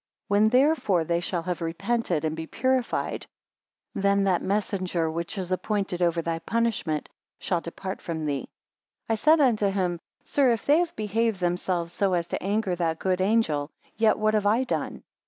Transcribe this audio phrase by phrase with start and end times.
[0.23, 3.27] 6 When therefore they shall have repented, and be purified,
[3.93, 8.45] then that messenger which is appointed over thy punishment, shall depart from thee.
[9.03, 12.75] 7 I said unto him; Sir, if they have behaved themselves so as to anger
[12.77, 15.03] that good angel, yet what have I done?